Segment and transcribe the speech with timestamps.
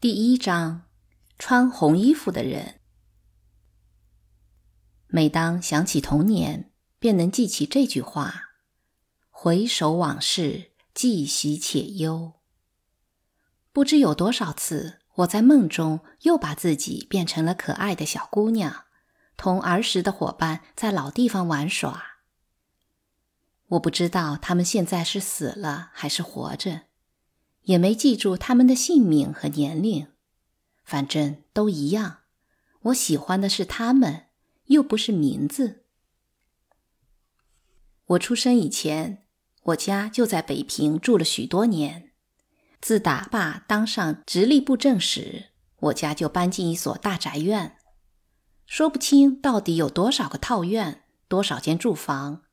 [0.00, 0.82] 第一章，
[1.40, 2.78] 穿红衣服的人。
[5.08, 8.50] 每当想起童年，便能记起这句话
[9.28, 12.34] ：“回首往事，既喜且忧。”
[13.74, 18.84] 不知有多少次，我在梦中又把自己变成了可爱的小姑娘，
[19.36, 22.20] 同儿时的伙伴在老地方玩耍。
[23.70, 26.82] 我不知道他们现在是死了还是活着。
[27.68, 30.08] 也没记住他们的姓名和年龄，
[30.84, 32.20] 反正都一样。
[32.80, 34.28] 我喜欢的是他们，
[34.66, 35.84] 又不是名字。
[38.06, 39.26] 我出生以前，
[39.64, 42.12] 我家就在北平住了许多年。
[42.80, 45.50] 自打爸当上直隶布政使，
[45.80, 47.76] 我家就搬进一所大宅院，
[48.64, 52.44] 说不清到底有多少个套院，多少间住房。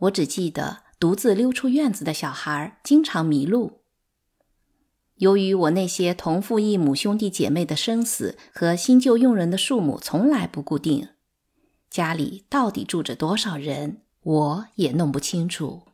[0.00, 3.81] 我只记得独自溜出院子的小孩经常迷路。
[5.22, 11.10] 由于我那些同父异母兄弟姐妹的生死和新旧佣人的数目从来不固定，
[11.88, 15.84] 家里到底住着多少人，我也弄不清楚。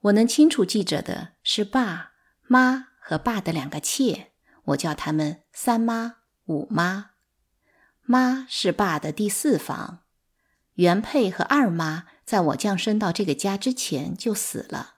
[0.00, 2.10] 我能清楚记着的是爸
[2.46, 4.32] 妈和爸的两个妾，
[4.64, 7.12] 我叫他们三妈、五妈。
[8.02, 10.00] 妈是爸的第四房，
[10.74, 14.93] 原配和二妈在我降生到这个家之前就死了。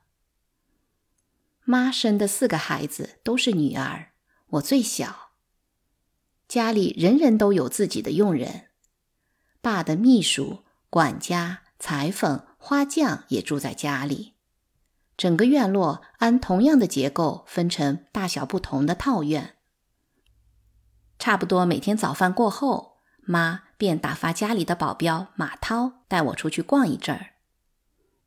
[1.69, 4.12] 妈生的四个孩子都是女儿，
[4.50, 5.33] 我最小。
[6.47, 8.69] 家里人人都有自己的佣人，
[9.61, 14.34] 爸的秘书、管家、裁缝、花匠也住在家里。
[15.17, 19.56] 整个院落按同样的结构分成大小不同的套院。
[21.19, 27.33] 差不多每天早饭过后，妈便打发家里的保镖马涛带我出去逛一阵儿。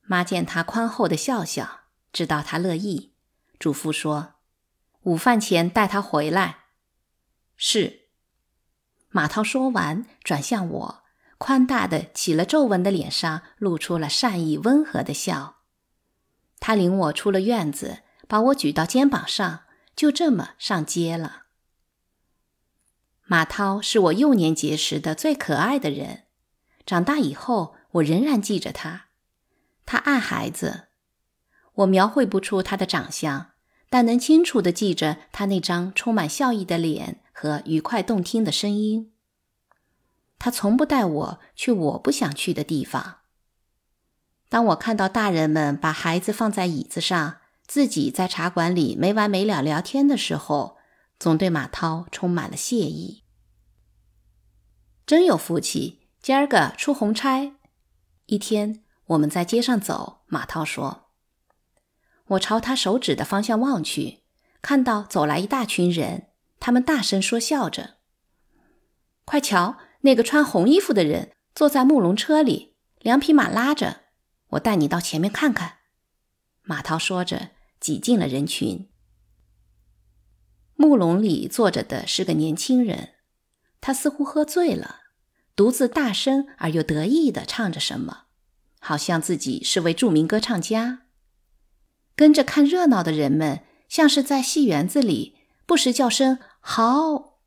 [0.02, 3.14] 妈见他宽厚的笑笑，知道他乐意。
[3.60, 4.36] 嘱咐说
[5.04, 6.60] ：“午饭前带他回来。”
[7.58, 8.08] 是。
[9.10, 11.04] 马涛说完，转向我，
[11.38, 15.58] 宽大的起了皱纹的脸上露出了善意温和的笑。
[16.60, 19.64] 他领我出了院子，把我举到肩膀上，
[19.96, 21.48] 就这么上街了。
[23.26, 26.26] 马涛是我幼年结识的最可爱的人，
[26.86, 29.08] 长大以后，我仍然记着他。
[29.86, 30.89] 他爱孩子。
[31.80, 33.52] 我描绘不出他的长相，
[33.90, 39.14] 但能清楚地记着他那张充满笑意的脸和愉快动听的声音。
[40.38, 43.18] 他从不带我去我不想去的地方。
[44.50, 50.78] 当我看到大人们把孩子放在椅子上，自己在茶馆里没完没了聊天的时候，
[51.20, 53.24] 总对马涛充满了谢意。
[55.06, 57.54] 真有福气，今儿个出红差。
[58.26, 61.09] 一天，我们在街上走，马涛说。
[62.30, 64.20] 我朝他手指的方向望去，
[64.62, 66.28] 看到走来一大群人，
[66.60, 67.96] 他们大声说笑着。
[69.26, 74.02] 快瞧，那个穿红衣服的人坐在木龙车里，两匹马拉着。
[74.50, 75.78] 我带你到前面看看。
[76.64, 78.90] 马涛说着，挤进了人群。
[80.76, 83.16] 木笼里坐着的是个年轻人，
[83.82, 85.02] 他似乎喝醉了，
[85.56, 88.26] 独自大声而又得意地唱着什么，
[88.80, 91.02] 好像自己是位著名歌唱家。
[92.20, 97.40] 跟着看热闹的人们，像是在戏园子里，不时叫声“好”。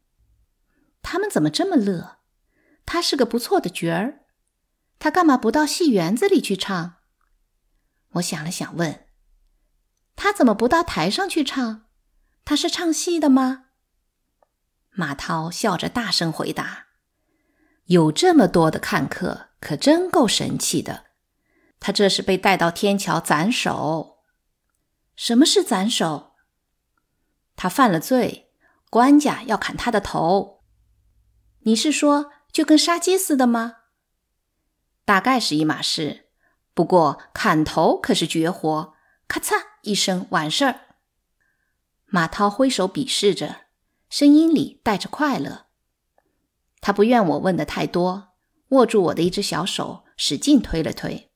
[1.02, 2.20] 他们怎么这么乐？
[2.86, 4.20] 他是个不错的角儿，
[4.98, 6.94] 他干嘛不到戏园子里去唱？
[8.12, 9.04] 我想了想，问
[10.16, 11.82] ：“他怎么不到台上去唱？
[12.46, 13.66] 他是唱戏的吗？”
[14.96, 16.86] 马涛笑着大声回答
[17.92, 21.08] ：“有这么多的看客，可真够神气的。
[21.78, 24.11] 他这是被带到天桥斩首。”
[25.24, 26.32] 什么是斩首？
[27.54, 28.50] 他犯了罪，
[28.90, 30.64] 官家要砍他的头。
[31.60, 33.76] 你是说就跟杀鸡似的吗？
[35.04, 36.26] 大概是一码事。
[36.74, 38.94] 不过砍头可是绝活，
[39.28, 40.80] 咔嚓一声完事儿。
[42.06, 43.66] 马涛挥手鄙视着，
[44.10, 45.66] 声音里带着快乐。
[46.80, 48.32] 他不愿我问的太多，
[48.70, 51.30] 握住我的一只小手，使劲推了推。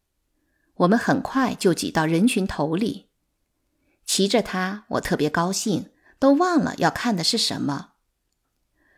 [0.78, 3.05] 我们很快就挤到人群头里。
[4.06, 7.90] 骑着它，我特别高兴，都忘了要看的是什么。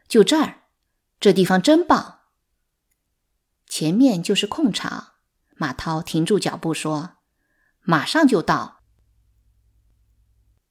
[0.06, 0.62] 就这儿，
[1.18, 2.20] 这地方真棒。
[3.66, 5.14] 前面就是空场。
[5.56, 7.16] 马涛停住脚步说
[7.82, 8.82] ：“马上就到。”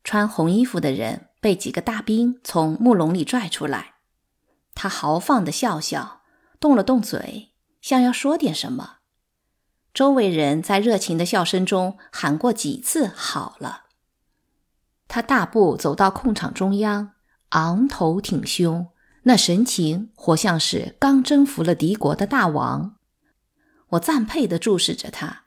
[0.05, 3.95] 穿红衣服的人被几个大兵从木笼里拽出来，
[4.73, 6.21] 他豪放的笑笑，
[6.59, 8.99] 动了动嘴，像要说点什么。
[9.93, 13.86] 周围人在热情的笑声中喊过几次“好了”。
[15.07, 17.13] 他大步走到空场中央，
[17.49, 18.89] 昂头挺胸，
[19.23, 22.97] 那神情活像是刚征服了敌国的大王。
[23.89, 25.45] 我赞佩地注视着他。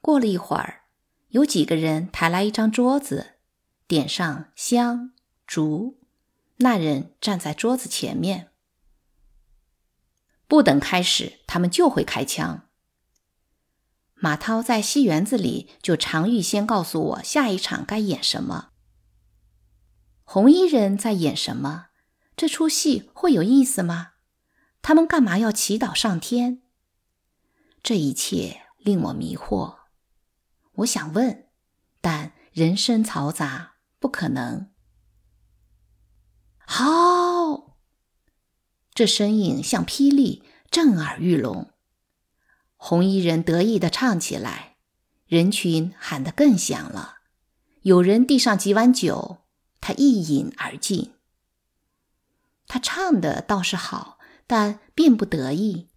[0.00, 0.82] 过了一会儿，
[1.28, 3.36] 有几个人抬来一张桌子，
[3.86, 5.12] 点上香
[5.46, 6.00] 烛。
[6.58, 8.50] 那人站在桌子前面，
[10.46, 12.63] 不等开始，他们就会开枪。
[14.24, 18.70] 马涛在戏园子里就常预先告诉我下一场该演什么。
[20.22, 21.88] 红衣人在演什么？
[22.34, 24.12] 这出戏会有意思吗？
[24.80, 26.62] 他们干嘛要祈祷上天？
[27.82, 29.80] 这一切令我迷惑。
[30.76, 31.48] 我想问，
[32.00, 34.70] 但人声嘈杂，不可能。
[36.60, 37.76] 好，
[38.94, 41.73] 这声音像霹雳，震耳欲聋。
[42.86, 44.76] 红衣人得意地唱起来，
[45.26, 47.20] 人群喊得更响了。
[47.80, 49.38] 有人递上几碗酒。
[49.80, 51.14] 他一饮而尽。
[52.66, 55.88] 他唱的倒是好，但并不得意。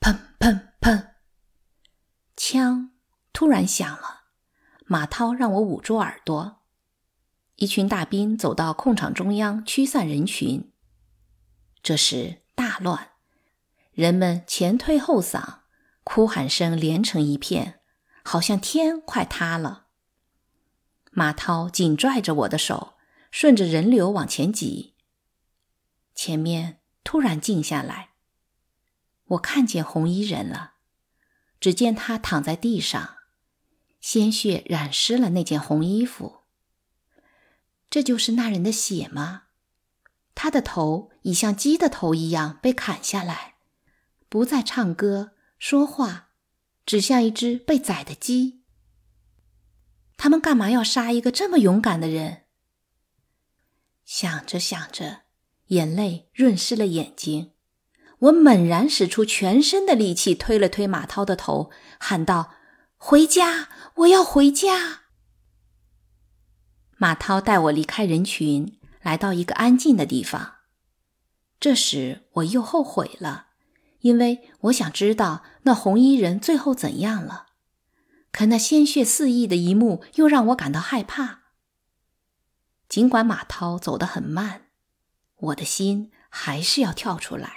[0.00, 1.10] 砰砰砰！
[2.36, 2.90] 枪
[3.32, 4.22] 突然响了。
[4.86, 6.62] 马涛让我捂住耳朵。
[7.54, 10.72] 一群大兵走到空场中央，驱散人群。
[11.80, 13.12] 这时大乱，
[13.96, 15.60] 人们前推后搡，
[16.04, 17.80] 哭喊声连成一片，
[18.22, 19.86] 好像天快塌了。
[21.12, 22.98] 马涛紧拽着我的手，
[23.30, 24.96] 顺着人流往前挤。
[26.14, 28.10] 前面突然静下来，
[29.28, 30.74] 我看见红衣人了。
[31.58, 33.16] 只见他躺在地上，
[34.02, 36.42] 鲜血染湿了那件红衣服。
[37.88, 39.44] 这就是那人的血吗？
[40.34, 43.54] 他的头已像鸡的头一样被砍下来，
[44.28, 46.30] 不再唱歌说话，
[46.84, 48.62] 只像一只被宰的鸡。
[50.16, 52.44] 他们干嘛要杀一个这么勇敢的人？
[54.04, 55.22] 想着想着，
[55.68, 57.52] 眼泪润湿了眼睛。
[58.20, 62.54] 我猛然使出全身的力气，推了推马涛的头，喊道
[62.96, 63.68] ：“回家！
[63.96, 65.02] 我要回家！”
[66.96, 70.54] 马涛带我离开人群，来到一个安静的地方。
[71.60, 73.45] 这时我又后悔了，
[74.06, 77.46] 因为我想知道那红衣人最后怎样了。
[78.30, 81.40] 可那鲜血四溢的一幕又让我感到害怕。
[82.88, 84.68] 尽管马涛走得很慢，
[85.34, 87.52] 我的心还是要跳出来。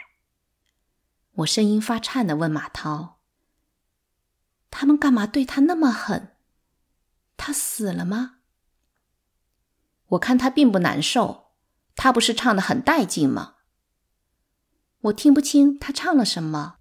[1.33, 3.19] 我声音发颤地问马涛
[4.71, 6.35] ：“他们干嘛对他那么狠？
[7.37, 8.37] 他死了吗？”
[10.09, 11.51] 我看他并不难受，
[11.95, 13.57] 他不是唱得很带劲吗？
[15.01, 16.77] 我听不清他唱了什么。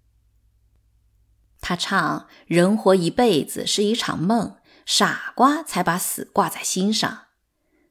[1.61, 7.27] 他唱：“人活一辈子是一场梦，傻瓜才把死挂在心上。”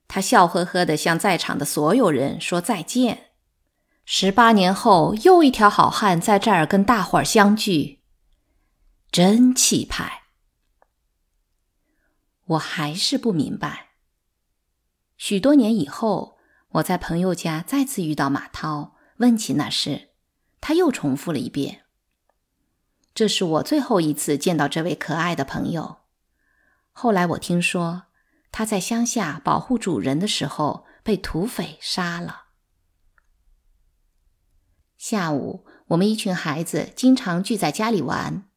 [0.09, 3.33] 他笑呵呵地向在场的所有人说再见。
[4.07, 8.01] 十八年后，又一条好汉在这儿跟大伙儿相聚，
[9.11, 10.23] 真气派。
[12.47, 13.89] 我还是不明白。
[15.19, 16.39] 许多年以后，
[16.71, 20.09] 我在朋友家再次遇到马涛，问起那事，
[20.61, 21.83] 他又重复了一遍。
[23.15, 25.99] 这是我最后一次见到这位可爱的朋友。
[26.93, 28.05] 后来我听说，
[28.53, 32.45] 他在乡下保护主人的时候被土匪杀了。
[34.97, 38.49] 下午，我们一群孩子经常聚在家里玩，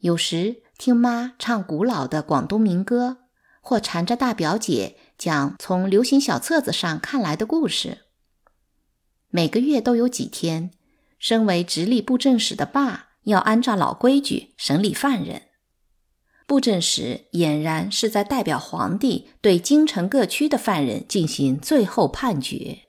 [0.00, 3.18] 有时听妈唱古老的广东民歌，
[3.60, 8.06] 或缠着大表姐讲从流行小册子上看来的故事。
[9.28, 10.70] 每个月都有几天，
[11.18, 13.04] 身为直隶布政使的爸。
[13.26, 15.42] 要按照老规矩审理犯人，
[16.46, 22.82] 布政使俨然是在代表皇帝对京城各区的犯人进行最后判决。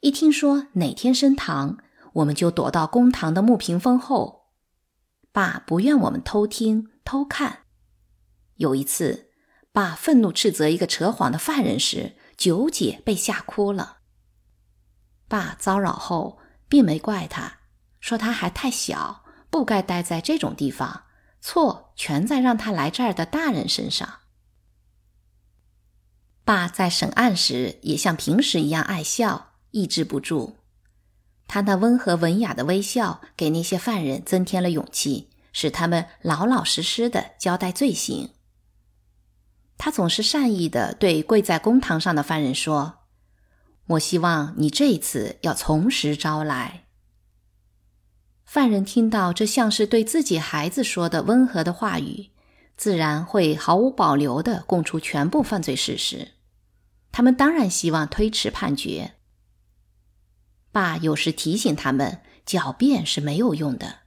[0.00, 1.78] 一听说哪天升堂，
[2.14, 4.48] 我们就躲到公堂的木屏风后。
[5.30, 7.60] 爸不愿我们偷听偷看。
[8.56, 9.30] 有一次，
[9.70, 13.97] 爸愤怒斥责一个扯谎的犯人时，九姐被吓哭了。
[15.28, 17.58] 爸遭扰后，并没怪他。
[18.00, 21.04] 说他还太小，不该待在这种地方，
[21.40, 24.20] 错全在让他来这儿的大人身上。
[26.44, 30.56] 爸在审案时也像平时一样爱笑，抑制不住。
[31.46, 38.30] 他那温和文雅的微笑给那些犯人增添了勇气，使他们老老实实的交代罪行。
[39.76, 42.97] 他总是善意的对跪在公堂上的犯人说
[43.88, 46.84] ：“我希望你这一次要从实招来。”
[48.46, 52.30] 犯人听到这像是对自己孩子说的温和的话语，
[52.78, 56.28] 自然会毫无保留地供出全部犯罪事实。
[57.12, 59.12] 他们当然希望推迟判决。
[60.72, 64.00] 爸有时提醒他们，狡辩是没有用的，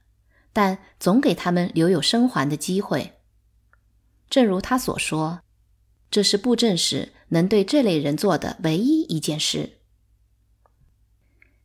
[0.52, 3.20] 但总给他们留有生还的机会。
[4.28, 5.40] 正如他所说，
[6.10, 9.78] 这是布政使能对这类人做的唯一一件事。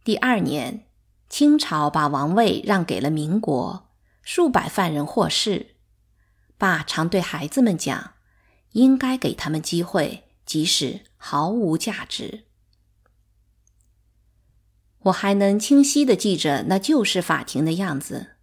[0.03, 0.87] 第二年，
[1.29, 3.89] 清朝把王位让给了民国，
[4.21, 5.75] 数百犯人获释。
[6.57, 8.13] 爸常对孩子们讲，
[8.71, 12.45] 应该给他们机会，即使毫无价值。
[14.99, 18.37] 我还能清晰地记着那旧式法庭的样子。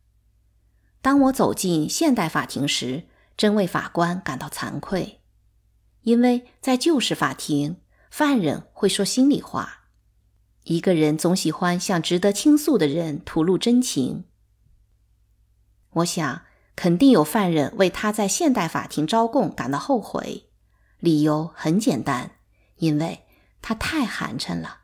[1.00, 3.04] 当我走进现代法庭时，
[3.36, 5.22] 真为法官感到惭愧，
[6.04, 7.76] 因为在旧式法庭，
[8.10, 9.88] 犯人会说心里话，
[10.62, 14.24] 一个人总喜欢向值得倾诉的人吐露真情。
[15.90, 16.42] 我想。
[16.76, 20.48] 肯定有犯人为他在现代法庭招供感到后悔，
[20.98, 22.32] 理由很简单，
[22.78, 23.20] 因为
[23.62, 24.80] 他太寒碜了。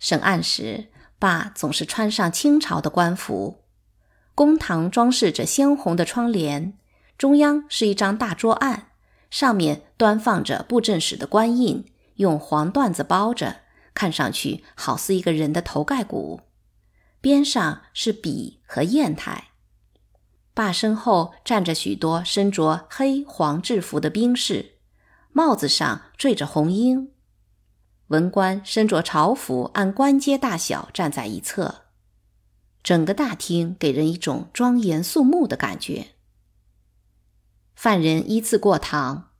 [0.00, 3.62] 审案时，爸总是穿上清朝的官服，
[4.34, 6.78] 公堂装饰着鲜红的窗帘，
[7.16, 8.88] 中央是一张大桌案，
[9.30, 11.84] 上面端放着布政使的官印，
[12.16, 13.60] 用黄缎子包着，
[13.94, 16.40] 看上去好似一个人的头盖骨。
[17.20, 19.50] 边上是笔和砚台，
[20.52, 24.72] 爸身后站着许多身着黑黄制服的兵士，
[25.30, 27.12] 帽子上缀着红缨。
[28.08, 31.82] 文官身着朝服，按官阶大小站在一侧。
[32.82, 36.08] 整个大厅给人一种庄严肃穆的感觉。
[37.74, 39.30] 犯人依次过堂，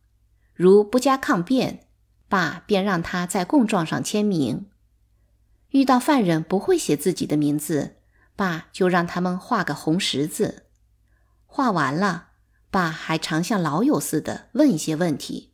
[0.54, 1.86] 如不加抗辩，
[2.28, 4.66] 爸便让他在供状上签名。
[5.70, 7.96] 遇到犯人不会写自己的名字，
[8.36, 10.66] 爸就让他们画个红十字。
[11.46, 12.28] 画完了，
[12.70, 15.52] 爸还常像老友似的问一些问题。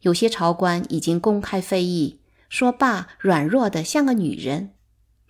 [0.00, 4.74] 有些朝官已经公开非议，说爸软弱的像个女人，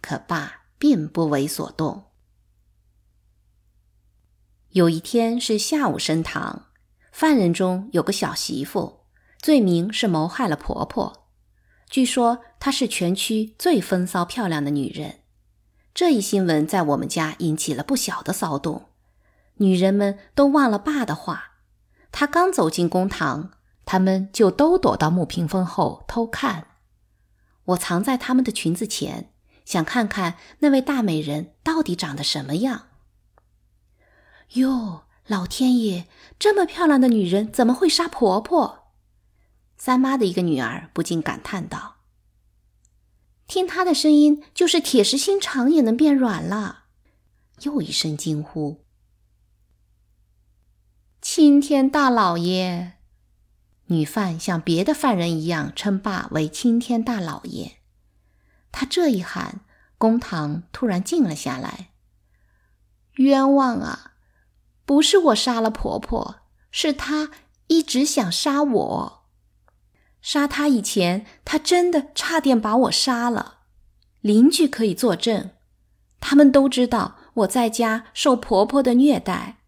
[0.01, 2.05] 可爸并不为所动。
[4.77, 6.67] 有一天是下午升堂，
[7.11, 9.07] 犯人中有个小媳妇，
[9.39, 11.31] 罪名是谋害了婆婆。
[11.89, 15.21] 据说她是全区最风骚漂亮的女人，
[15.95, 18.91] 这一新闻在我们家引起了不小的骚动。
[19.55, 21.53] 女人们都忘了爸的话，
[22.13, 23.53] 她刚走进公堂，
[23.87, 26.67] 她们就都躲到木屏风后偷看。
[27.65, 29.33] 我藏在她们的裙子前，
[29.65, 32.89] 想看看那位大美人到底长得什么样。
[34.55, 36.07] 哟，老天爷，
[36.39, 38.93] 这么漂亮的女人怎么会杀婆婆？
[39.77, 41.97] 三妈的一个女儿不禁感叹道
[43.47, 46.85] ：“听她的声音，就是铁石心肠也能变软了。”
[47.63, 48.85] 又一声惊呼
[51.21, 52.95] ：“青天大老爷！”
[53.89, 57.79] 女犯像别的犯人一样称霸为青天大老爷。
[58.73, 59.61] 他这一喊，
[59.97, 61.91] 公堂突然静了下来。
[63.13, 64.16] 冤枉啊！
[64.87, 66.37] 不是我杀了婆婆，
[66.71, 67.31] 是她
[67.67, 69.27] 一直想杀我。
[70.23, 73.59] 杀她以前，她真的差点把我杀了。
[74.21, 75.51] 邻居可以作证，
[76.21, 79.59] 他们都知道我在家受婆婆的虐待。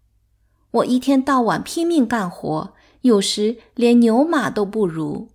[0.71, 5.31] 我一天到晚拼命干活，有时连牛马都不如。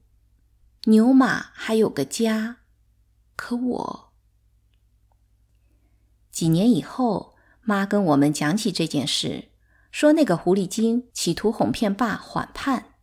[0.85, 2.57] 牛马还有个家，
[3.35, 4.13] 可我……
[6.29, 9.49] 几年以后，妈跟我们讲起这件事，
[9.93, 12.95] 说那个狐狸精企图哄骗爸缓判。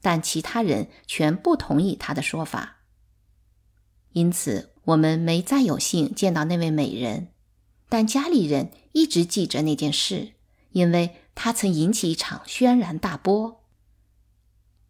[0.00, 2.78] 但其他人全不同意他的说法，
[4.12, 7.28] 因此我们没再有幸见到那位美人。
[7.88, 10.34] 但家里人一直记着那件事，
[10.70, 13.64] 因为他曾引起一场轩然大波。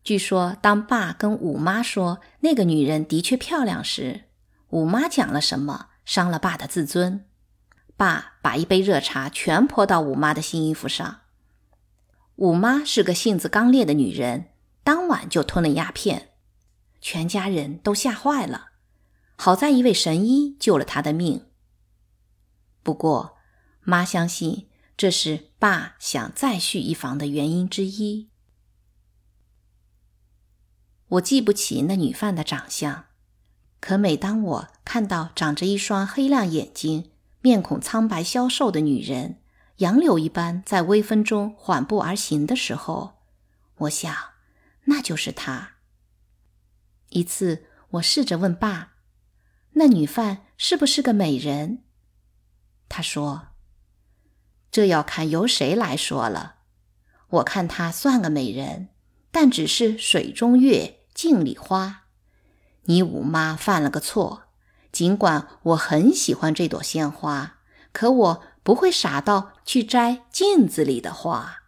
[0.03, 4.25] 据说，当爸跟五妈说那个女人的确漂亮时，
[4.71, 7.28] 五妈讲了什么，伤了爸的自尊。
[7.99, 11.21] 爸把一杯热茶全泼到五妈的新衣服上。
[12.37, 14.47] 五妈是个性子刚烈的女人。
[14.85, 16.31] 当晚就吞了鸦片，
[16.99, 18.71] 全家人都吓坏了。
[19.37, 21.45] 好在一位神医救了他的命。
[22.83, 23.37] 不过，
[23.83, 28.31] 妈相信这是爸想再续一房的原因之一。
[31.09, 33.05] 我记不起那女犯的长相，
[33.81, 39.41] 可每当我看到长着一双黑亮眼睛、面孔苍白消瘦的女人，
[39.77, 43.19] 杨柳一般在微风中缓步而行的时候，
[43.79, 44.15] 我想。
[44.91, 45.75] 那就是她。
[47.11, 48.95] 一次，我试着问爸
[49.73, 51.85] ：“那女犯是不是个美人？”
[52.89, 53.49] 他说
[54.73, 56.57] ：“这要看由谁来说了。
[57.29, 58.89] 我看她算个美人，
[59.31, 62.07] 但只是水中月，镜里花。
[62.85, 64.48] 你五妈犯了个错，
[64.99, 67.59] 尽管我很喜欢这朵鲜花，
[67.93, 71.59] 可我不会傻到去摘镜子里的花。